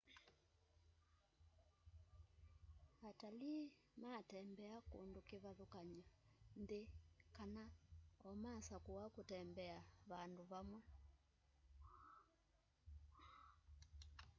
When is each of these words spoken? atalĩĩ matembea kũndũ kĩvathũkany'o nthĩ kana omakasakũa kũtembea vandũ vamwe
atalĩĩ 3.09 3.59
matembea 4.01 4.77
kũndũ 4.91 5.19
kĩvathũkany'o 5.27 6.03
nthĩ 6.61 6.81
kana 7.35 7.63
omakasakũa 8.29 9.05
kũtembea 9.15 9.79
vandũ 10.09 10.43
vamwe 10.51 10.79